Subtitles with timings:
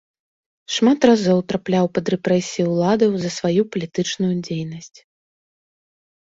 [0.75, 4.99] Шмат разоў трапляў пад рэпрэсіі ўладаў за сваю палітычную дзейнасць.